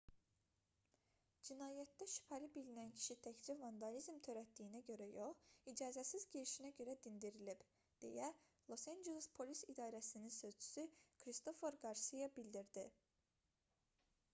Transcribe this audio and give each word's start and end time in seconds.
"cinayətdə 1.49 2.05
şübhəli 2.13 2.47
bilinən 2.55 2.93
kişi 2.95 3.17
təkcə 3.27 3.55
vandalizm 3.59 4.17
törətdiyinə 4.29 4.81
görə 4.87 5.07
yox 5.11 5.43
icazəsiz 5.73 6.25
girişinə 6.37 6.71
görə 6.81 6.97
dindirilib 7.05 7.61
deyə 8.07 8.31
los 8.73 8.87
anceles 8.95 9.29
polis 9.39 9.63
i̇darəsinin 9.77 10.35
sözçüsü 10.41 10.87
kristofer 11.25 11.81
qarsiya 11.87 12.35
bildirdi 12.41 12.87